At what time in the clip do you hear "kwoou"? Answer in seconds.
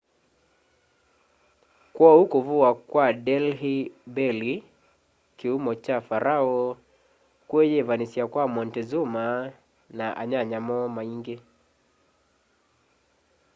1.95-2.23